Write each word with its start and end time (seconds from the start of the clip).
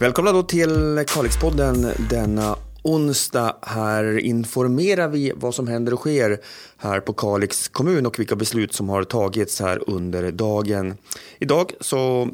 Välkomna 0.00 0.32
då 0.32 0.42
till 0.42 1.04
Kalixpodden 1.08 1.92
denna 2.10 2.56
onsdag. 2.82 3.56
Här 3.62 4.18
informerar 4.18 5.08
vi 5.08 5.32
vad 5.36 5.54
som 5.54 5.68
händer 5.68 5.94
och 5.94 6.00
sker 6.00 6.40
här 6.76 7.00
på 7.00 7.12
Kalix 7.12 7.68
kommun 7.68 8.06
och 8.06 8.18
vilka 8.18 8.36
beslut 8.36 8.74
som 8.74 8.88
har 8.88 9.04
tagits 9.04 9.60
här 9.60 9.90
under 9.90 10.32
dagen. 10.32 10.94
Idag 11.38 11.72
så 11.80 12.28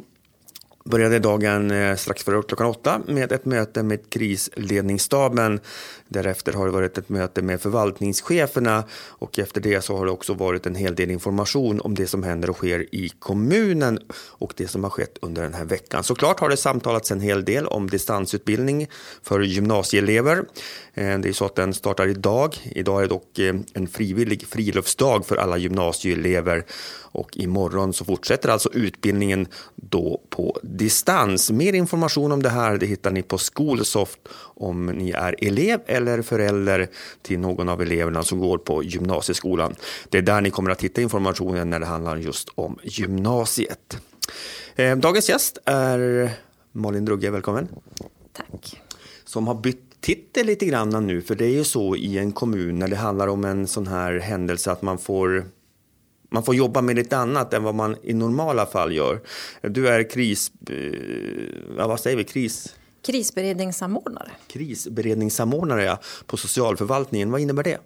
började 0.85 1.19
dagen 1.19 1.71
eh, 1.71 1.97
strax 1.97 2.25
före 2.25 2.43
klockan 2.43 2.67
åtta 2.67 3.01
med 3.07 3.33
ett 3.33 3.45
möte 3.45 3.83
med 3.83 4.11
krisledningsstaben. 4.11 5.61
Därefter 6.15 6.53
har 6.53 6.67
det 6.67 6.73
varit 6.73 6.99
ett 6.99 7.09
möte 7.09 7.43
med 7.43 7.61
förvaltningscheferna 7.61 8.85
och 9.09 9.39
efter 9.39 9.61
det 9.61 9.85
så 9.85 9.97
har 9.97 10.07
det 10.07 10.13
också 10.13 10.35
varit 10.35 10.67
en 10.67 10.75
hel 10.75 10.95
del 10.95 11.11
information 11.11 11.81
om 11.81 11.95
det 11.95 12.07
som 12.07 12.23
händer 12.23 12.51
och 12.51 12.57
sker 12.57 12.95
i 12.95 13.09
kommunen 13.19 13.99
och 14.13 14.55
det 14.57 14.69
som 14.69 14.85
har 14.85 14.91
skett 14.91 15.19
under 15.23 15.43
den 15.43 15.55
här 15.55 15.65
veckan. 15.65 16.05
Såklart 16.05 16.41
har 16.41 16.49
det 16.49 16.57
samtalats 16.57 17.11
en 17.11 17.21
hel 17.21 17.45
del 17.45 17.67
om 17.67 17.91
distansutbildning 17.91 18.89
för 19.23 19.41
gymnasieelever. 19.41 20.45
Eh, 20.95 21.19
det 21.19 21.29
är 21.29 21.33
så 21.33 21.45
att 21.45 21.55
den 21.55 21.75
startar 21.75 22.07
idag. 22.07 22.57
Idag 22.65 23.03
är 23.03 23.09
dock 23.09 23.39
eh, 23.39 23.55
en 23.73 23.87
frivillig 23.87 24.47
friluftsdag 24.47 25.27
för 25.27 25.37
alla 25.37 25.57
gymnasieelever 25.57 26.65
och 27.15 27.37
imorgon 27.37 27.93
så 27.93 28.05
fortsätter 28.05 28.49
alltså 28.49 28.69
utbildningen 28.73 29.47
då 29.77 30.21
på 30.31 30.59
distans. 30.63 31.51
Mer 31.51 31.73
information 31.73 32.33
om 32.33 32.43
det 32.43 32.49
här 32.49 32.79
det 32.79 32.87
hittar 32.87 33.11
ni 33.11 33.23
på 33.23 33.39
Skolsoft 33.39 34.19
om 34.57 34.87
ni 34.87 35.11
är 35.11 35.45
elev 35.45 35.81
eller 35.87 36.04
förälder 36.23 36.89
till 37.23 37.39
någon 37.39 37.69
av 37.69 37.83
eleverna 37.83 38.23
som 38.23 38.39
går 38.39 38.59
på 38.59 38.83
gymnasieskolan. 38.83 39.75
Det 40.09 40.19
är 40.19 40.23
där 40.23 40.41
ni 40.41 40.51
kommer 40.51 40.71
att 40.71 40.83
hitta 40.83 41.03
informationen 41.03 41.71
när 41.71 41.81
det 41.81 41.87
handlar 41.87 42.17
just 42.17 42.49
om 42.55 42.79
gymnasiet. 42.83 43.99
Eh, 44.77 44.97
dagens 44.97 45.29
gäst 45.29 45.59
är 45.65 46.31
Malin 46.73 47.05
Drugge, 47.05 47.31
välkommen. 47.31 47.69
Tack. 48.33 48.81
Som 49.25 49.47
har 49.47 49.55
bytt 49.55 50.01
titel 50.01 50.47
lite 50.47 50.67
grann 50.67 51.07
nu, 51.07 51.23
för 51.23 51.35
det 51.35 51.45
är 51.45 51.51
ju 51.53 51.65
så 51.65 51.97
i 51.97 52.19
en 52.19 52.33
kommun 52.33 52.79
när 52.79 52.89
det 52.89 52.97
handlar 52.97 53.27
om 53.27 53.45
en 53.45 53.67
sån 53.67 53.87
här 53.87 54.19
händelse 54.19 54.73
att 54.73 54.83
man 54.83 54.99
får 54.99 55.45
man 56.31 56.43
får 56.43 56.55
jobba 56.55 56.83
med 56.83 56.97
lite 56.97 57.17
annat 57.17 57.55
än 57.55 57.63
vad 57.63 57.75
man 57.75 57.97
i 58.03 58.13
normala 58.13 58.67
fall 58.67 58.93
gör. 58.93 59.21
Du 59.63 59.89
är 59.89 60.11
kris... 60.11 60.53
Eh, 60.71 60.77
ja, 61.79 61.87
vad 61.89 62.01
säger 62.01 62.17
vi? 62.17 62.25
Kris... 62.25 62.77
Krisberedningssamordnare. 63.07 64.31
Krisberedningssamordnare 64.47 65.85
ja, 65.85 65.99
på 66.27 66.37
socialförvaltningen. 66.37 67.31
Vad 67.31 67.41
innebär 67.41 67.63
det? 67.63 67.79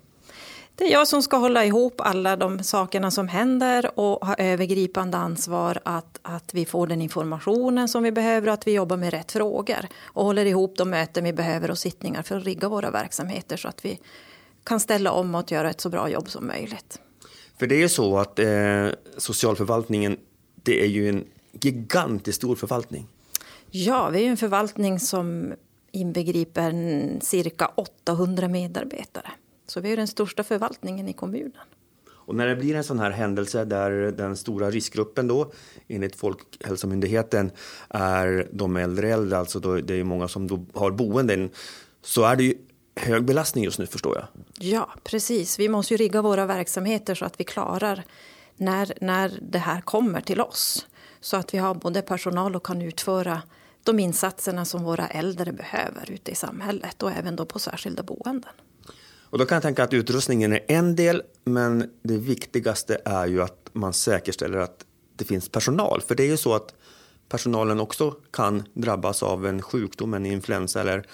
Det 0.74 0.84
är 0.84 0.92
jag 0.92 1.08
som 1.08 1.22
ska 1.22 1.36
hålla 1.36 1.64
ihop 1.64 2.00
alla 2.00 2.36
de 2.36 2.62
sakerna 2.62 3.10
som 3.10 3.28
händer 3.28 3.98
och 3.98 4.26
ha 4.26 4.34
övergripande 4.34 5.16
ansvar 5.16 5.80
att, 5.84 6.18
att 6.22 6.54
vi 6.54 6.64
får 6.64 6.86
den 6.86 7.02
informationen 7.02 7.88
som 7.88 8.02
vi 8.02 8.12
behöver 8.12 8.48
och 8.48 8.54
att 8.54 8.66
vi 8.66 8.72
jobbar 8.72 8.96
med 8.96 9.10
rätt 9.10 9.32
frågor. 9.32 9.88
Och 10.02 10.24
håller 10.24 10.46
ihop 10.46 10.76
de 10.76 10.90
möten 10.90 11.24
vi 11.24 11.32
behöver 11.32 11.70
och 11.70 11.78
sittningar 11.78 12.22
för 12.22 12.36
att 12.36 12.44
rigga 12.44 12.68
våra 12.68 12.90
verksamheter 12.90 13.56
så 13.56 13.68
att 13.68 13.84
vi 13.84 14.00
kan 14.64 14.80
ställa 14.80 15.12
om 15.12 15.34
och 15.34 15.52
göra 15.52 15.70
ett 15.70 15.80
så 15.80 15.88
bra 15.88 16.08
jobb 16.08 16.30
som 16.30 16.46
möjligt. 16.46 17.00
För 17.58 17.66
det 17.66 17.74
är 17.74 17.80
ju 17.80 17.88
så 17.88 18.18
att 18.18 18.38
eh, 18.38 18.88
socialförvaltningen, 19.16 20.16
det 20.62 20.82
är 20.82 20.88
ju 20.88 21.08
en 21.08 21.24
gigantiskt 21.52 22.36
stor 22.36 22.56
förvaltning. 22.56 23.06
Ja, 23.70 24.08
vi 24.08 24.24
är 24.24 24.30
en 24.30 24.36
förvaltning 24.36 25.00
som 25.00 25.54
inbegriper 25.92 26.72
cirka 27.20 27.66
800 27.74 28.48
medarbetare. 28.48 29.30
Så 29.66 29.80
vi 29.80 29.92
är 29.92 29.96
den 29.96 30.08
största 30.08 30.44
förvaltningen 30.44 31.08
i 31.08 31.12
kommunen. 31.12 31.64
Och 32.28 32.34
när 32.34 32.46
det 32.46 32.56
blir 32.56 32.74
en 32.74 32.84
sån 32.84 32.98
här 32.98 33.10
händelse 33.10 33.64
där 33.64 33.90
den 33.90 34.36
stora 34.36 34.70
riskgruppen 34.70 35.28
då 35.28 35.52
enligt 35.88 36.16
Folkhälsomyndigheten 36.16 37.50
är 37.88 38.48
de 38.52 38.76
äldre 38.76 39.12
äldre, 39.12 39.38
alltså 39.38 39.60
då, 39.60 39.80
det 39.80 39.94
är 39.94 40.04
många 40.04 40.28
som 40.28 40.46
då 40.46 40.66
har 40.74 40.90
boenden, 40.90 41.50
så 42.02 42.24
är 42.24 42.36
det 42.36 42.44
ju 42.44 42.54
hög 42.96 43.24
belastning 43.24 43.64
just 43.64 43.78
nu 43.78 43.86
förstår 43.86 44.16
jag. 44.16 44.26
Ja, 44.58 44.90
precis. 45.04 45.58
Vi 45.58 45.68
måste 45.68 45.94
ju 45.94 45.98
rigga 45.98 46.22
våra 46.22 46.46
verksamheter 46.46 47.14
så 47.14 47.24
att 47.24 47.40
vi 47.40 47.44
klarar 47.44 48.04
när, 48.56 48.92
när 49.00 49.38
det 49.42 49.58
här 49.58 49.80
kommer 49.80 50.20
till 50.20 50.40
oss. 50.40 50.86
Så 51.20 51.36
att 51.36 51.54
vi 51.54 51.58
har 51.58 51.74
både 51.74 52.02
personal 52.02 52.56
och 52.56 52.66
kan 52.66 52.82
utföra 52.82 53.42
de 53.84 53.98
insatserna 53.98 54.64
som 54.64 54.84
våra 54.84 55.08
äldre 55.08 55.52
behöver 55.52 56.10
ute 56.10 56.30
i 56.30 56.34
samhället 56.34 57.02
och 57.02 57.12
även 57.12 57.36
då 57.36 57.44
på 57.44 57.58
särskilda 57.58 58.02
boenden. 58.02 58.52
Och 59.30 59.38
då 59.38 59.44
kan 59.44 59.56
jag 59.56 59.62
tänka 59.62 59.84
att 59.84 59.92
utrustningen 59.92 60.52
är 60.52 60.60
en 60.68 60.96
del, 60.96 61.22
men 61.44 61.90
det 62.02 62.16
viktigaste 62.16 62.98
är 63.04 63.26
ju 63.26 63.42
att 63.42 63.70
man 63.72 63.92
säkerställer 63.92 64.58
att 64.58 64.84
det 65.16 65.24
finns 65.24 65.48
personal. 65.48 66.02
För 66.08 66.14
det 66.14 66.22
är 66.22 66.26
ju 66.28 66.36
så 66.36 66.54
att 66.54 66.74
personalen 67.28 67.80
också 67.80 68.10
kan 68.30 68.62
drabbas 68.74 69.22
av 69.22 69.46
en 69.46 69.62
sjukdom, 69.62 70.14
en 70.14 70.26
influensa 70.26 70.80
eller 70.80 71.06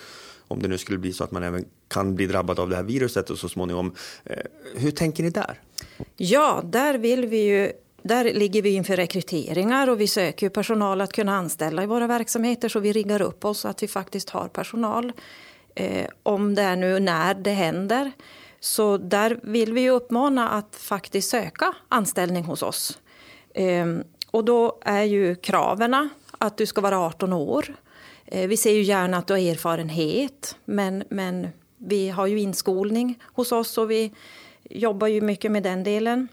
om 0.48 0.62
det 0.62 0.69
nu 0.69 0.78
skulle 0.78 0.98
bli 0.98 1.12
så 1.12 1.25
att 1.25 1.31
man 1.31 1.43
även 1.43 1.64
kan 1.88 2.14
bli 2.14 2.26
drabbad 2.26 2.59
av 2.59 2.69
det 2.69 2.76
här 2.76 2.82
viruset 2.82 3.31
och 3.31 3.38
så 3.38 3.48
småningom. 3.48 3.94
Eh, 4.25 4.37
hur 4.75 4.91
tänker 4.91 5.22
ni 5.22 5.31
där? 5.31 5.60
Ja, 6.16 6.62
där 6.64 6.98
vill 6.98 7.26
vi 7.26 7.44
ju 7.44 7.72
där 8.04 8.25
ligger 8.25 8.62
vi 8.62 8.70
inför 8.70 8.97
rekryteringar 8.97 9.91
och 9.91 10.00
vi 10.00 10.09
söker 10.09 10.48
personal 10.48 11.00
att 11.00 11.12
kunna 11.12 11.37
anställa 11.37 11.82
i 11.82 11.87
våra 11.87 12.06
verksamheter 12.06 12.69
så 12.69 12.81
vi 12.81 12.92
riggar 12.92 13.22
upp 13.22 13.44
oss 13.44 13.60
så 13.60 13.69
att 13.69 13.82
vi 13.82 13.88
faktiskt 13.88 14.31
har 14.31 14.48
personal. 14.48 15.12
Eh, 15.75 16.06
om 16.22 16.54
det 16.54 16.62
är 16.62 16.76
nu 16.76 17.00
när 17.00 17.34
det 17.34 17.50
händer. 17.50 18.12
Så 18.60 18.97
där 18.97 19.41
vill 19.43 19.72
vi 19.72 19.91
uppmana 19.91 20.48
att 20.48 20.76
faktiskt 20.76 21.31
söka 21.31 21.75
anställning 21.88 22.44
hos 22.44 22.62
oss. 22.62 22.98
Eh, 23.54 23.87
och 24.31 24.44
då 24.44 24.78
är 24.81 25.03
ju 25.03 25.34
kraven 25.34 26.09
att 26.38 26.56
du 26.56 26.66
ska 26.66 26.81
vara 26.81 26.98
18 26.98 27.32
år. 27.32 27.75
Eh, 28.26 28.48
vi 28.48 28.56
ser 28.56 28.72
ju 28.72 28.82
gärna 28.82 29.16
att 29.16 29.26
du 29.26 29.32
har 29.32 29.41
erfarenhet 29.41 30.56
men, 30.64 31.04
men 31.09 31.48
vi 31.78 32.09
har 32.09 32.26
ju 32.26 32.41
inskolning 32.41 33.19
hos 33.22 33.53
oss 33.53 33.78
och 33.78 33.91
vi 33.91 34.12
jobbar 34.70 35.06
ju 35.06 35.20
mycket 35.20 35.50
med 35.50 35.62
den 35.62 35.84
delen. 35.84 36.28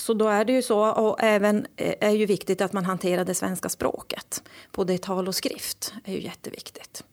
Så 0.00 0.14
då 0.14 0.28
är 0.28 0.44
det 0.44 0.52
ju 0.52 0.62
så, 0.62 0.80
och 0.80 1.16
även 1.22 1.66
eh, 1.76 1.94
är 2.00 2.10
ju 2.10 2.26
viktigt 2.26 2.60
att 2.60 2.72
man 2.72 2.84
hanterar 2.84 3.24
det 3.24 3.34
svenska 3.34 3.68
språket. 3.68 4.42
Både 4.72 4.98
tal 4.98 5.28
och 5.28 5.34
skrift 5.34 5.94
är 6.04 6.12
ju 6.12 6.22
jätteviktigt. 6.22 7.04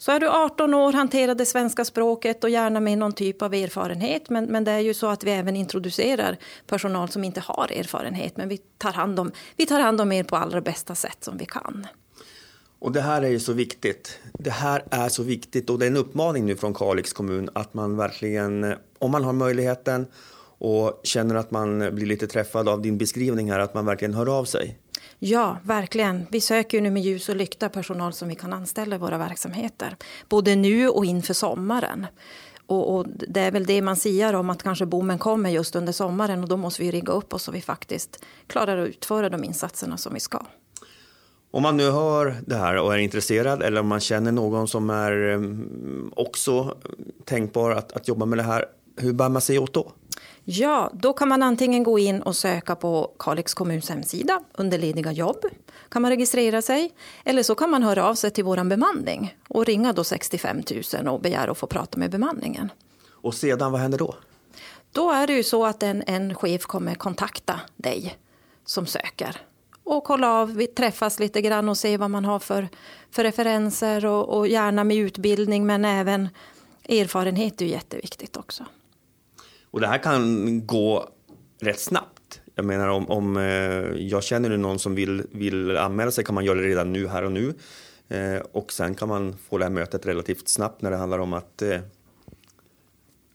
Så 0.00 0.12
är 0.12 0.20
du 0.20 0.28
18 0.28 0.74
år, 0.74 0.92
hantera 0.92 1.34
det 1.34 1.46
svenska 1.46 1.84
språket 1.84 2.44
och 2.44 2.50
gärna 2.50 2.80
med 2.80 2.98
någon 2.98 3.12
typ 3.12 3.42
av 3.42 3.54
erfarenhet. 3.54 4.30
Men, 4.30 4.44
men 4.44 4.64
det 4.64 4.72
är 4.72 4.78
ju 4.78 4.94
så 4.94 5.06
att 5.06 5.24
vi 5.24 5.30
även 5.30 5.56
introducerar 5.56 6.36
personal 6.66 7.08
som 7.08 7.24
inte 7.24 7.40
har 7.40 7.72
erfarenhet. 7.72 8.36
Men 8.36 8.48
vi 8.48 8.58
tar 8.78 8.92
hand 8.92 9.20
om, 9.20 9.32
vi 9.56 9.66
tar 9.66 9.80
hand 9.80 10.00
om 10.00 10.12
er 10.12 10.24
på 10.24 10.36
allra 10.36 10.60
bästa 10.60 10.94
sätt 10.94 11.24
som 11.24 11.36
vi 11.36 11.46
kan. 11.46 11.86
Och 12.78 12.92
det 12.92 13.00
här 13.00 13.22
är 13.22 13.28
ju 13.28 13.40
så 13.40 13.52
viktigt. 13.52 14.18
Det 14.32 14.50
här 14.50 14.82
är 14.90 15.08
så 15.08 15.22
viktigt 15.22 15.70
och 15.70 15.78
det 15.78 15.86
är 15.86 15.90
en 15.90 15.96
uppmaning 15.96 16.46
nu 16.46 16.56
från 16.56 16.74
Kalix 16.74 17.12
kommun 17.12 17.50
att 17.52 17.74
man 17.74 17.96
verkligen, 17.96 18.64
eh, 18.64 18.76
om 18.98 19.10
man 19.10 19.24
har 19.24 19.32
möjligheten 19.32 20.06
och 20.58 21.00
känner 21.02 21.34
att 21.34 21.50
man 21.50 21.94
blir 21.94 22.06
lite 22.06 22.26
träffad 22.26 22.68
av 22.68 22.82
din 22.82 22.98
beskrivning 22.98 23.50
här, 23.50 23.58
att 23.58 23.74
man 23.74 23.86
verkligen 23.86 24.14
hör 24.14 24.38
av 24.38 24.44
sig. 24.44 24.78
Ja, 25.18 25.58
verkligen. 25.62 26.26
Vi 26.30 26.40
söker 26.40 26.80
nu 26.80 26.90
med 26.90 27.02
ljus 27.02 27.28
och 27.28 27.36
lykta 27.36 27.68
personal 27.68 28.12
som 28.12 28.28
vi 28.28 28.34
kan 28.34 28.52
anställa 28.52 28.96
i 28.96 28.98
våra 28.98 29.18
verksamheter. 29.18 29.96
Både 30.28 30.56
nu 30.56 30.88
och 30.88 31.04
inför 31.04 31.34
sommaren. 31.34 32.06
Och, 32.66 32.96
och, 32.96 33.06
det 33.08 33.40
är 33.40 33.50
väl 33.50 33.66
det 33.66 33.82
man 33.82 33.96
säger 33.96 34.34
om 34.34 34.50
att 34.50 34.62
kanske 34.62 34.86
boomen 34.86 35.18
kommer 35.18 35.50
just 35.50 35.76
under 35.76 35.92
sommaren 35.92 36.42
och 36.42 36.48
då 36.48 36.56
måste 36.56 36.82
vi 36.82 36.90
rigga 36.90 37.12
upp 37.12 37.34
oss 37.34 37.42
så 37.42 37.52
vi 37.52 37.60
faktiskt 37.60 38.24
klarar 38.46 38.78
att 38.78 38.88
utföra 38.88 39.28
de 39.28 39.44
insatserna 39.44 39.96
som 39.96 40.14
vi 40.14 40.20
ska. 40.20 40.46
Om 41.50 41.62
man 41.62 41.76
nu 41.76 41.90
hör 41.90 42.36
det 42.46 42.56
här 42.56 42.76
och 42.76 42.94
är 42.94 42.98
intresserad 42.98 43.62
eller 43.62 43.80
om 43.80 43.88
man 43.88 44.00
känner 44.00 44.32
någon 44.32 44.68
som 44.68 44.90
är 44.90 45.12
mm, 45.12 46.12
också 46.16 46.76
tänkbar 47.24 47.70
att, 47.70 47.92
att 47.92 48.08
jobba 48.08 48.26
med 48.26 48.38
det 48.38 48.42
här, 48.42 48.64
hur 48.96 49.12
bär 49.12 49.28
man 49.28 49.42
sig 49.42 49.58
åt 49.58 49.74
då? 49.74 49.92
Ja, 50.50 50.90
då 50.92 51.12
kan 51.12 51.28
man 51.28 51.42
antingen 51.42 51.82
gå 51.82 51.98
in 51.98 52.22
och 52.22 52.36
söka 52.36 52.76
på 52.76 53.14
Kalix 53.18 53.54
kommuns 53.54 53.88
hemsida 53.88 54.40
under 54.54 54.78
lediga 54.78 55.12
jobb. 55.12 55.36
kan 55.88 56.02
man 56.02 56.10
registrera 56.10 56.62
sig. 56.62 56.92
Eller 57.24 57.42
så 57.42 57.54
kan 57.54 57.70
man 57.70 57.82
höra 57.82 58.04
av 58.04 58.14
sig 58.14 58.30
till 58.30 58.44
vår 58.44 58.64
bemanning 58.64 59.36
och 59.48 59.66
ringa 59.66 59.92
då 59.92 60.04
65 60.04 60.62
000 60.94 61.08
och 61.08 61.20
begära 61.20 61.50
att 61.50 61.58
få 61.58 61.66
prata 61.66 61.98
med 61.98 62.10
bemanningen. 62.10 62.72
Och 63.10 63.34
sedan, 63.34 63.72
vad 63.72 63.80
händer 63.80 63.98
då? 63.98 64.14
Då 64.92 65.10
är 65.10 65.26
det 65.26 65.32
ju 65.32 65.42
så 65.42 65.66
att 65.66 65.82
en, 65.82 66.02
en 66.06 66.34
chef 66.34 66.66
kommer 66.66 66.94
kontakta 66.94 67.60
dig 67.76 68.18
som 68.64 68.86
söker 68.86 69.36
och 69.84 70.04
kolla 70.04 70.32
av, 70.32 70.54
vi 70.54 70.66
träffas 70.66 71.18
lite 71.18 71.40
grann 71.40 71.68
och 71.68 71.78
se 71.78 71.96
vad 71.96 72.10
man 72.10 72.24
har 72.24 72.38
för, 72.38 72.68
för 73.10 73.24
referenser 73.24 74.06
och, 74.06 74.38
och 74.38 74.48
gärna 74.48 74.84
med 74.84 74.96
utbildning 74.96 75.66
men 75.66 75.84
även 75.84 76.28
erfarenhet 76.88 77.60
är 77.60 77.64
ju 77.64 77.70
jätteviktigt 77.70 78.36
också. 78.36 78.64
Och 79.70 79.80
det 79.80 79.86
här 79.86 79.98
kan 79.98 80.66
gå 80.66 81.08
rätt 81.60 81.80
snabbt. 81.80 82.40
Jag 82.54 82.64
menar 82.64 82.88
om, 82.88 83.10
om 83.10 83.36
eh, 83.36 83.42
jag 83.96 84.24
känner 84.24 84.56
någon 84.56 84.78
som 84.78 84.94
vill, 84.94 85.22
vill 85.32 85.76
anmäla 85.76 86.10
sig 86.10 86.24
kan 86.24 86.34
man 86.34 86.44
göra 86.44 86.60
det 86.60 86.68
redan 86.68 86.92
nu, 86.92 87.08
här 87.08 87.22
och 87.22 87.32
nu. 87.32 87.54
Eh, 88.08 88.40
och 88.52 88.72
sen 88.72 88.94
kan 88.94 89.08
man 89.08 89.36
få 89.48 89.58
det 89.58 89.64
här 89.64 89.70
mötet 89.70 90.06
relativt 90.06 90.48
snabbt 90.48 90.82
när 90.82 90.90
det 90.90 90.96
handlar 90.96 91.18
om 91.18 91.32
att, 91.32 91.62
eh, 91.62 91.80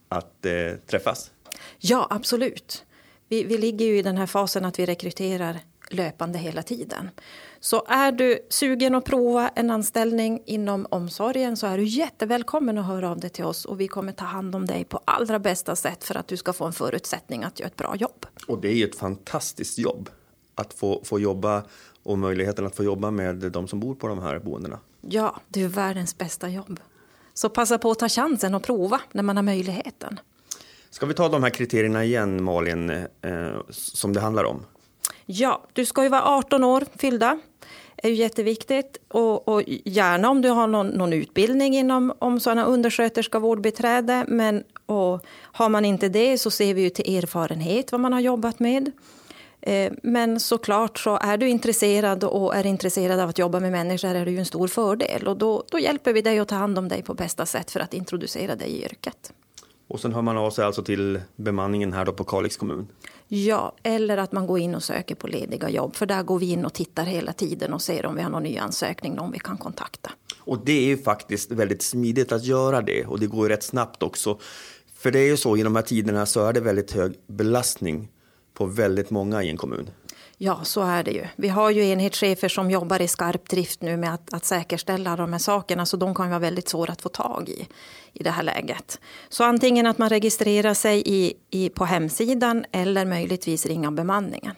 att 0.09 0.45
eh, 0.45 0.73
träffas. 0.87 1.31
Ja, 1.79 2.07
absolut. 2.09 2.85
Vi, 3.27 3.43
vi 3.43 3.57
ligger 3.57 3.85
ju 3.85 3.97
i 3.97 4.01
den 4.01 4.17
här 4.17 4.25
fasen 4.25 4.65
att 4.65 4.79
vi 4.79 4.85
rekryterar 4.85 5.59
löpande 5.89 6.39
hela 6.39 6.63
tiden. 6.63 7.09
Så 7.59 7.85
är 7.87 8.11
du 8.11 8.39
sugen 8.49 8.95
att 8.95 9.05
prova 9.05 9.49
en 9.49 9.69
anställning 9.69 10.41
inom 10.45 10.87
omsorgen 10.89 11.57
så 11.57 11.67
är 11.67 11.77
du 11.77 11.83
jättevälkommen 11.83 12.77
att 12.77 12.85
höra 12.85 13.09
av 13.09 13.19
dig 13.19 13.29
till 13.29 13.45
oss 13.45 13.65
och 13.65 13.81
vi 13.81 13.87
kommer 13.87 14.11
ta 14.11 14.25
hand 14.25 14.55
om 14.55 14.65
dig 14.65 14.83
på 14.83 14.99
allra 15.05 15.39
bästa 15.39 15.75
sätt 15.75 16.03
för 16.03 16.17
att 16.17 16.27
du 16.27 16.37
ska 16.37 16.53
få 16.53 16.65
en 16.65 16.73
förutsättning 16.73 17.43
att 17.43 17.59
göra 17.59 17.67
ett 17.67 17.75
bra 17.75 17.95
jobb. 17.95 18.25
Och 18.47 18.61
det 18.61 18.67
är 18.67 18.75
ju 18.75 18.85
ett 18.85 18.95
fantastiskt 18.95 19.77
jobb 19.77 20.09
att 20.55 20.73
få, 20.73 21.01
få 21.03 21.19
jobba 21.19 21.63
och 22.03 22.17
möjligheten 22.17 22.65
att 22.65 22.75
få 22.75 22.83
jobba 22.83 23.11
med 23.11 23.35
de 23.35 23.67
som 23.67 23.79
bor 23.79 23.95
på 23.95 24.07
de 24.07 24.19
här 24.19 24.39
boendena. 24.39 24.79
Ja, 25.01 25.41
det 25.47 25.63
är 25.63 25.67
världens 25.67 26.17
bästa 26.17 26.49
jobb. 26.49 26.79
Så 27.33 27.49
passa 27.49 27.77
på 27.77 27.91
att 27.91 27.99
ta 27.99 28.09
chansen 28.09 28.55
och 28.55 28.63
prova 28.63 29.01
när 29.11 29.23
man 29.23 29.35
har 29.35 29.43
möjligheten. 29.43 30.19
Ska 30.89 31.05
vi 31.05 31.13
ta 31.13 31.29
de 31.29 31.43
här 31.43 31.49
kriterierna 31.49 32.03
igen, 32.05 32.43
Malin, 32.43 32.89
eh, 32.89 33.07
som 33.69 34.13
det 34.13 34.19
handlar 34.19 34.43
om? 34.43 34.65
Ja, 35.25 35.63
du 35.73 35.85
ska 35.85 36.03
ju 36.03 36.09
vara 36.09 36.23
18 36.23 36.63
år 36.63 36.83
fyllda. 36.95 37.39
Det 37.95 38.07
är 38.07 38.11
ju 38.11 38.17
jätteviktigt. 38.17 38.97
Och, 39.07 39.47
och 39.47 39.63
gärna 39.67 40.29
om 40.29 40.41
du 40.41 40.49
har 40.49 40.67
någon, 40.67 40.87
någon 40.87 41.13
utbildning 41.13 41.75
inom 41.75 42.13
om 42.19 42.39
sådana 42.39 42.65
undersköterska, 42.65 43.39
vårdbiträde. 43.39 44.25
Men 44.27 44.63
och 44.85 45.25
har 45.41 45.69
man 45.69 45.85
inte 45.85 46.09
det 46.09 46.37
så 46.37 46.51
ser 46.51 46.73
vi 46.73 46.81
ju 46.81 46.89
till 46.89 47.17
erfarenhet 47.17 47.91
vad 47.91 48.01
man 48.01 48.13
har 48.13 48.19
jobbat 48.19 48.59
med. 48.59 48.91
Eh, 49.61 49.91
men 50.03 50.39
såklart 50.39 50.99
så 50.99 51.17
är 51.21 51.37
du 51.37 51.49
intresserad 51.49 52.23
och 52.23 52.55
är 52.55 52.65
intresserad 52.65 53.19
av 53.19 53.29
att 53.29 53.39
jobba 53.39 53.59
med 53.59 53.71
människor 53.71 54.15
är 54.15 54.25
det 54.25 54.31
ju 54.31 54.39
en 54.39 54.45
stor 54.45 54.67
fördel. 54.67 55.27
Och 55.27 55.37
då, 55.37 55.63
då 55.71 55.79
hjälper 55.79 56.13
vi 56.13 56.21
dig 56.21 56.39
att 56.39 56.47
ta 56.47 56.55
hand 56.55 56.77
om 56.77 56.87
dig 56.87 57.03
på 57.03 57.13
bästa 57.13 57.45
sätt 57.45 57.71
för 57.71 57.79
att 57.79 57.93
introducera 57.93 58.55
dig 58.55 58.69
i 58.69 58.83
yrket. 58.83 59.33
Och 59.93 59.99
sen 59.99 60.13
hör 60.13 60.21
man 60.21 60.37
av 60.37 60.51
sig 60.51 60.65
alltså 60.65 60.83
till 60.83 61.21
bemanningen 61.35 61.93
här 61.93 62.05
då 62.05 62.13
på 62.13 62.23
Kalix 62.23 62.57
kommun? 62.57 62.87
Ja, 63.27 63.75
eller 63.83 64.17
att 64.17 64.31
man 64.31 64.47
går 64.47 64.59
in 64.59 64.75
och 64.75 64.83
söker 64.83 65.15
på 65.15 65.27
lediga 65.27 65.69
jobb. 65.69 65.95
För 65.95 66.05
där 66.05 66.23
går 66.23 66.39
vi 66.39 66.51
in 66.51 66.65
och 66.65 66.73
tittar 66.73 67.03
hela 67.03 67.33
tiden 67.33 67.73
och 67.73 67.81
ser 67.81 68.05
om 68.05 68.15
vi 68.15 68.21
har 68.21 68.29
någon 68.29 68.43
ny 68.43 68.57
ansökning, 68.57 69.15
någon 69.15 69.31
vi 69.31 69.39
kan 69.39 69.57
kontakta. 69.57 70.11
Och 70.39 70.65
det 70.65 70.71
är 70.71 70.85
ju 70.85 70.97
faktiskt 70.97 71.51
väldigt 71.51 71.81
smidigt 71.81 72.31
att 72.31 72.43
göra 72.43 72.81
det 72.81 73.05
och 73.05 73.19
det 73.19 73.27
går 73.27 73.49
rätt 73.49 73.63
snabbt 73.63 74.03
också. 74.03 74.39
För 74.93 75.11
det 75.11 75.19
är 75.19 75.27
ju 75.27 75.37
så 75.37 75.57
i 75.57 75.63
de 75.63 75.75
här 75.75 75.83
tiderna 75.83 76.25
så 76.25 76.45
är 76.45 76.53
det 76.53 76.61
väldigt 76.61 76.91
hög 76.91 77.13
belastning 77.27 78.11
på 78.53 78.65
väldigt 78.65 79.09
många 79.09 79.43
i 79.43 79.49
en 79.49 79.57
kommun. 79.57 79.89
Ja, 80.37 80.63
så 80.63 80.81
är 80.81 81.03
det 81.03 81.11
ju. 81.11 81.27
Vi 81.35 81.49
har 81.49 81.69
ju 81.69 81.85
enhetschefer 81.85 82.49
som 82.49 82.71
jobbar 82.71 83.01
i 83.01 83.07
skarp 83.07 83.49
drift 83.49 83.81
nu 83.81 83.97
med 83.97 84.13
att, 84.13 84.33
att 84.33 84.45
säkerställa 84.45 85.15
de 85.15 85.31
här 85.33 85.39
sakerna, 85.39 85.85
så 85.85 85.97
de 85.97 86.15
kan 86.15 86.29
vara 86.29 86.39
väldigt 86.39 86.69
svåra 86.69 86.91
att 86.91 87.01
få 87.01 87.09
tag 87.09 87.49
i 87.49 87.67
i 88.13 88.23
det 88.23 88.29
här 88.29 88.43
läget. 88.43 88.99
Så 89.29 89.43
antingen 89.43 89.87
att 89.87 89.97
man 89.97 90.09
registrerar 90.09 90.73
sig 90.73 91.03
i, 91.05 91.33
i, 91.49 91.69
på 91.69 91.85
hemsidan 91.85 92.65
eller 92.71 93.05
möjligtvis 93.05 93.65
ringa 93.65 93.91
bemanningen. 93.91 94.55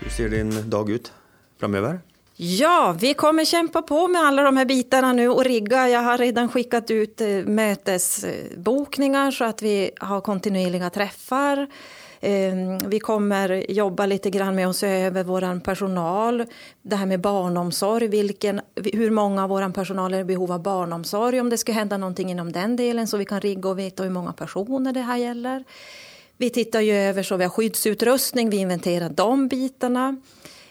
Hur 0.00 0.10
ser 0.10 0.28
din 0.28 0.70
dag 0.70 0.90
ut 0.90 1.12
framöver? 1.60 2.00
Ja, 2.40 2.96
vi 3.00 3.14
kommer 3.14 3.44
kämpa 3.44 3.82
på 3.82 4.08
med 4.08 4.22
alla 4.22 4.42
de 4.42 4.56
här 4.56 4.64
bitarna 4.64 5.12
nu 5.12 5.28
och 5.28 5.44
rigga. 5.44 5.88
Jag 5.88 6.00
har 6.00 6.18
redan 6.18 6.48
skickat 6.48 6.90
ut 6.90 7.20
eh, 7.20 7.28
mötesbokningar 7.28 9.30
så 9.30 9.44
att 9.44 9.62
vi 9.62 9.90
har 10.00 10.20
kontinuerliga 10.20 10.90
träffar. 10.90 11.66
Ehm, 12.20 12.78
vi 12.78 13.00
kommer 13.00 13.70
jobba 13.70 14.06
lite 14.06 14.30
grann 14.30 14.54
med 14.54 14.68
att 14.68 14.76
se 14.76 14.86
över 14.86 15.24
vår 15.24 15.60
personal. 15.60 16.44
Det 16.82 16.96
här 16.96 17.06
med 17.06 17.20
barnomsorg, 17.20 18.08
vilken, 18.08 18.60
hur 18.92 19.10
många 19.10 19.44
av 19.44 19.50
vår 19.50 19.72
personal 19.72 20.14
är 20.14 20.20
i 20.20 20.24
behov 20.24 20.52
av 20.52 20.62
barnomsorg. 20.62 21.40
Om 21.40 21.50
det 21.50 21.58
ska 21.58 21.72
hända 21.72 21.96
någonting 21.96 22.30
inom 22.30 22.52
den 22.52 22.76
delen 22.76 23.06
så 23.06 23.16
vi 23.16 23.24
kan 23.24 23.40
rigga 23.40 23.68
och 23.68 23.78
veta 23.78 24.02
hur 24.02 24.10
många 24.10 24.32
personer 24.32 24.92
det 24.92 25.00
här 25.00 25.16
gäller. 25.16 25.64
Vi 26.36 26.50
tittar 26.50 26.80
ju 26.80 26.92
över 26.92 27.22
så 27.22 27.36
vi 27.36 27.44
har 27.44 27.50
skyddsutrustning, 27.50 28.50
vi 28.50 28.56
inventerar 28.56 29.08
de 29.08 29.48
bitarna. 29.48 30.16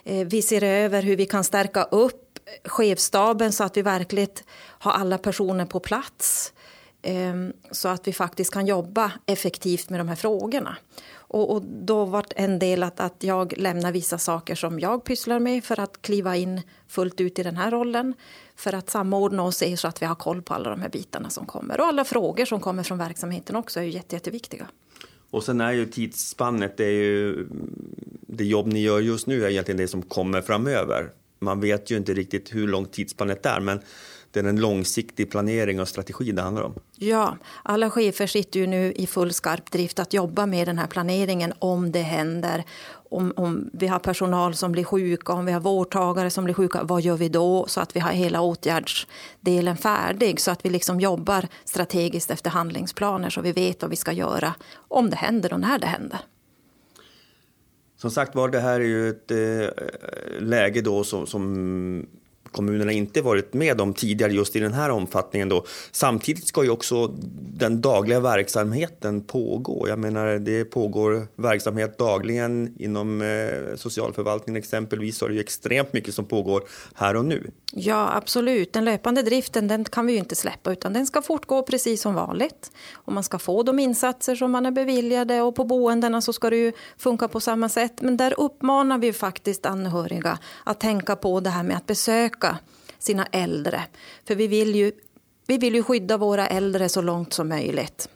Eh, 0.07 0.27
vi 0.27 0.41
ser 0.41 0.63
över 0.63 1.01
hur 1.01 1.15
vi 1.15 1.25
kan 1.25 1.43
stärka 1.43 1.83
upp 1.83 2.39
chefstaben 2.65 3.51
så 3.51 3.63
att 3.63 3.77
vi 3.77 3.81
verkligen 3.81 4.29
har 4.57 4.91
alla 4.91 5.17
personer 5.17 5.65
på 5.65 5.79
plats. 5.79 6.53
Ehm, 7.01 7.53
så 7.71 7.87
att 7.87 8.07
vi 8.07 8.13
faktiskt 8.13 8.53
kan 8.53 8.65
jobba 8.67 9.11
effektivt 9.25 9.89
med 9.89 9.99
de 9.99 10.07
här 10.07 10.15
frågorna. 10.15 10.77
Och, 11.15 11.51
och 11.51 11.61
då 11.61 12.05
var 12.05 12.25
en 12.35 12.59
del 12.59 12.83
att, 12.83 12.99
att 12.99 13.23
jag 13.23 13.53
lämnar 13.57 13.91
vissa 13.91 14.17
saker 14.17 14.55
som 14.55 14.79
jag 14.79 15.03
pysslar 15.03 15.39
med 15.39 15.63
för 15.63 15.79
att 15.79 16.01
kliva 16.01 16.35
in 16.35 16.61
fullt 16.87 17.21
ut 17.21 17.39
i 17.39 17.43
den 17.43 17.57
här 17.57 17.71
rollen. 17.71 18.13
För 18.55 18.73
att 18.73 18.89
samordna 18.89 19.43
och 19.43 19.53
se 19.53 19.77
så 19.77 19.87
att 19.87 20.01
vi 20.01 20.05
har 20.05 20.15
koll 20.15 20.41
på 20.41 20.53
alla 20.53 20.69
de 20.69 20.81
här 20.81 20.89
bitarna 20.89 21.29
som 21.29 21.45
kommer. 21.45 21.81
Och 21.81 21.87
alla 21.87 22.05
frågor 22.05 22.45
som 22.45 22.59
kommer 22.59 22.83
från 22.83 22.97
verksamheten 22.97 23.55
också 23.55 23.79
är 23.79 23.83
ju 23.83 23.91
jätte, 23.91 24.15
jätteviktiga. 24.15 24.67
Och 25.37 25.43
sen 25.43 25.61
är 25.61 25.71
ju 25.71 25.85
tidsspannet, 25.85 26.77
det 26.77 26.85
är 26.85 26.91
ju 26.91 27.47
det 28.27 28.45
jobb 28.45 28.67
ni 28.67 28.81
gör 28.81 28.99
just 28.99 29.27
nu 29.27 29.45
är 29.45 29.49
egentligen 29.49 29.77
det 29.77 29.87
som 29.87 30.01
kommer 30.01 30.41
framöver. 30.41 31.09
Man 31.39 31.61
vet 31.61 31.91
ju 31.91 31.97
inte 31.97 32.13
riktigt 32.13 32.55
hur 32.55 32.67
långt 32.67 32.91
tidsspannet 32.93 33.45
är, 33.45 33.59
men 33.59 33.79
det 34.31 34.39
är 34.39 34.43
en 34.43 34.59
långsiktig 34.59 35.31
planering 35.31 35.79
och 35.79 35.87
strategi 35.87 36.31
det 36.31 36.41
handlar 36.41 36.63
om. 36.63 36.73
Ja, 36.95 37.37
alla 37.63 37.89
chefer 37.89 38.27
sitter 38.27 38.59
ju 38.59 38.67
nu 38.67 38.91
i 38.91 39.07
full 39.07 39.33
skarp 39.33 39.71
drift 39.71 39.99
att 39.99 40.13
jobba 40.13 40.45
med 40.45 40.67
den 40.67 40.77
här 40.77 40.87
planeringen 40.87 41.53
om 41.59 41.91
det 41.91 42.01
händer. 42.01 42.63
Om, 43.09 43.33
om 43.35 43.69
vi 43.73 43.87
har 43.87 43.99
personal 43.99 44.53
som 44.53 44.71
blir 44.71 44.83
sjuka, 44.83 45.33
om 45.33 45.45
vi 45.45 45.51
har 45.51 45.59
vårdtagare 45.59 46.29
som 46.29 46.43
blir 46.43 46.53
sjuka, 46.53 46.83
vad 46.83 47.01
gör 47.01 47.17
vi 47.17 47.29
då? 47.29 47.65
Så 47.67 47.81
att 47.81 47.95
vi 47.95 47.99
har 47.99 48.11
hela 48.11 48.41
åtgärdsdelen 48.41 49.77
färdig, 49.77 50.39
så 50.39 50.51
att 50.51 50.65
vi 50.65 50.69
liksom 50.69 50.99
jobbar 50.99 51.47
strategiskt 51.65 52.31
efter 52.31 52.49
handlingsplaner 52.49 53.29
så 53.29 53.41
vi 53.41 53.51
vet 53.51 53.81
vad 53.81 53.89
vi 53.89 53.95
ska 53.95 54.11
göra 54.11 54.53
om 54.87 55.09
det 55.09 55.15
händer 55.15 55.53
och 55.53 55.59
när 55.59 55.79
det 55.79 55.87
händer. 55.87 56.19
Som 57.97 58.11
sagt 58.11 58.35
var, 58.35 58.49
det 58.49 58.59
här 58.59 58.79
är 58.79 58.85
ju 58.85 59.09
ett 59.09 59.31
eh, 59.31 60.41
läge 60.41 60.81
då 60.81 61.03
som, 61.03 61.27
som 61.27 62.05
kommunerna 62.51 62.91
inte 62.91 63.21
varit 63.21 63.53
med 63.53 63.81
om 63.81 63.93
tidigare 63.93 64.33
just 64.33 64.55
i 64.55 64.59
den 64.59 64.73
här 64.73 64.89
omfattningen. 64.89 65.49
Då. 65.49 65.65
Samtidigt 65.91 66.47
ska 66.47 66.63
ju 66.63 66.69
också 66.69 67.07
den 67.53 67.81
dagliga 67.81 68.19
verksamheten 68.19 69.21
pågå. 69.21 69.85
Jag 69.89 69.99
menar, 69.99 70.39
det 70.39 70.65
pågår 70.65 71.27
verksamhet 71.35 71.97
dagligen 71.97 72.75
inom 72.79 73.21
eh, 73.21 73.75
socialförvaltningen 73.75 74.59
exempelvis. 74.59 75.17
Så 75.17 75.25
är 75.25 75.29
det 75.29 75.35
ju 75.35 75.41
extremt 75.41 75.93
mycket 75.93 76.13
som 76.13 76.25
pågår 76.25 76.63
här 76.95 77.15
och 77.15 77.25
nu. 77.25 77.51
Ja, 77.73 78.13
absolut. 78.13 78.73
Den 78.73 78.85
löpande 78.85 79.21
driften 79.21 79.67
den 79.67 79.85
kan 79.85 80.05
vi 80.05 80.13
ju 80.13 80.19
inte 80.19 80.35
släppa 80.35 80.71
utan 80.71 80.93
den 80.93 81.05
ska 81.05 81.21
fortgå 81.21 81.63
precis 81.63 82.01
som 82.01 82.15
vanligt. 82.15 82.71
Och 82.93 83.13
man 83.13 83.23
ska 83.23 83.39
få 83.39 83.63
de 83.63 83.79
insatser 83.79 84.35
som 84.35 84.51
man 84.51 84.65
är 84.65 84.71
beviljade 84.71 85.41
och 85.41 85.55
på 85.55 85.63
boendena 85.63 86.21
så 86.21 86.33
ska 86.33 86.49
det 86.49 86.57
ju 86.57 86.71
funka 86.97 87.27
på 87.27 87.39
samma 87.39 87.69
sätt. 87.69 88.01
Men 88.01 88.17
där 88.17 88.39
uppmanar 88.39 88.97
vi 88.97 89.13
faktiskt 89.13 89.65
anhöriga 89.65 90.39
att 90.63 90.79
tänka 90.79 91.15
på 91.15 91.39
det 91.39 91.49
här 91.49 91.63
med 91.63 91.77
att 91.77 91.85
besöka 91.85 92.57
sina 92.99 93.25
äldre. 93.25 93.81
För 94.27 94.35
vi 94.35 94.47
vill 94.47 94.75
ju, 94.75 94.91
vi 95.47 95.57
vill 95.57 95.75
ju 95.75 95.83
skydda 95.83 96.17
våra 96.17 96.47
äldre 96.47 96.89
så 96.89 97.01
långt 97.01 97.33
som 97.33 97.49
möjligt. 97.49 98.09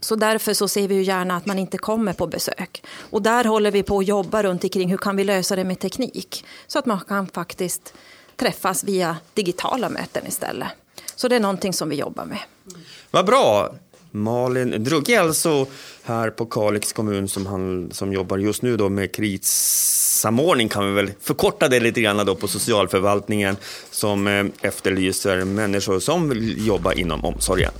Så 0.00 0.16
därför 0.16 0.54
så 0.54 0.68
ser 0.68 0.88
vi 0.88 0.94
ju 0.94 1.02
gärna 1.02 1.36
att 1.36 1.46
man 1.46 1.58
inte 1.58 1.78
kommer 1.78 2.12
på 2.12 2.26
besök. 2.26 2.84
Och 3.10 3.22
där 3.22 3.44
håller 3.44 3.70
vi 3.70 3.82
på 3.82 3.98
att 3.98 4.06
jobba 4.06 4.42
runt 4.42 4.64
omkring 4.64 4.90
hur 4.90 4.96
kan 4.96 5.16
vi 5.16 5.24
lösa 5.24 5.56
det 5.56 5.64
med 5.64 5.78
teknik. 5.78 6.44
Så 6.66 6.78
att 6.78 6.86
man 6.86 7.00
kan 7.00 7.26
faktiskt 7.26 7.94
träffas 8.36 8.84
via 8.84 9.16
digitala 9.34 9.88
möten 9.88 10.26
istället. 10.26 10.68
Så 11.16 11.28
det 11.28 11.36
är 11.36 11.40
någonting 11.40 11.72
som 11.72 11.88
vi 11.88 11.96
jobbar 11.96 12.24
med. 12.24 12.38
Vad 13.10 13.26
bra! 13.26 13.74
Malin 14.10 14.84
Drugge 14.84 15.20
alltså 15.20 15.66
här 16.02 16.30
på 16.30 16.46
Kalix 16.46 16.92
kommun 16.92 17.28
som, 17.28 17.46
han, 17.46 17.90
som 17.92 18.12
jobbar 18.12 18.38
just 18.38 18.62
nu 18.62 18.76
då 18.76 18.88
med 18.88 19.14
krissamordning 19.14 20.68
kan 20.68 20.86
vi 20.86 20.92
väl 20.92 21.12
förkorta 21.20 21.68
det 21.68 21.80
lite 21.80 22.00
grann 22.00 22.26
då 22.26 22.34
på 22.34 22.48
socialförvaltningen 22.48 23.56
som 23.90 24.26
eh, 24.26 24.44
efterlyser 24.60 25.44
människor 25.44 26.00
som 26.00 26.28
vill 26.28 26.66
jobba 26.66 26.92
inom 26.92 27.24
omsorgen. 27.24 27.72